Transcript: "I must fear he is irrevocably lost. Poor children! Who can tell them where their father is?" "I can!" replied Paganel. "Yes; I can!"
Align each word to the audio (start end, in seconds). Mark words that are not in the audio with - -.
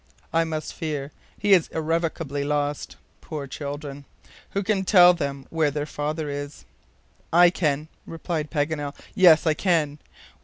"I 0.33 0.45
must 0.45 0.73
fear 0.73 1.11
he 1.37 1.53
is 1.53 1.67
irrevocably 1.67 2.43
lost. 2.43 2.95
Poor 3.21 3.45
children! 3.45 4.05
Who 4.49 4.63
can 4.63 4.83
tell 4.83 5.13
them 5.13 5.45
where 5.51 5.69
their 5.69 5.85
father 5.85 6.27
is?" 6.27 6.65
"I 7.31 7.51
can!" 7.51 7.87
replied 8.07 8.49
Paganel. 8.49 8.95
"Yes; 9.13 9.45
I 9.45 9.53
can!" 9.53 9.99